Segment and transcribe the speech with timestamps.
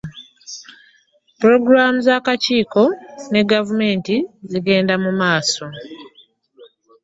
[1.37, 2.83] Pulogulaamu z'akakiiko
[3.31, 4.15] ne gavumenti
[4.49, 5.65] zigenda mu maaso.